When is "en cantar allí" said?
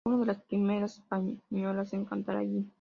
1.93-2.67